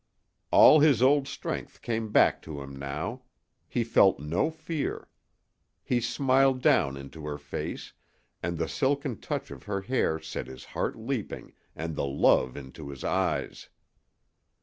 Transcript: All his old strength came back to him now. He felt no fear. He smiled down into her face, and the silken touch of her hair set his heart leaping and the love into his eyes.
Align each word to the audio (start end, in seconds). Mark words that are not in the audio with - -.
All 0.49 0.79
his 0.79 1.03
old 1.03 1.27
strength 1.27 1.83
came 1.83 2.11
back 2.11 2.41
to 2.41 2.59
him 2.63 2.75
now. 2.75 3.21
He 3.69 3.83
felt 3.83 4.19
no 4.19 4.49
fear. 4.49 5.07
He 5.83 6.01
smiled 6.01 6.59
down 6.63 6.97
into 6.97 7.23
her 7.27 7.37
face, 7.37 7.93
and 8.41 8.57
the 8.57 8.67
silken 8.67 9.19
touch 9.19 9.51
of 9.51 9.65
her 9.65 9.81
hair 9.81 10.19
set 10.19 10.47
his 10.47 10.65
heart 10.65 10.95
leaping 10.95 11.53
and 11.75 11.95
the 11.95 12.07
love 12.07 12.57
into 12.57 12.89
his 12.89 13.03
eyes. 13.03 13.69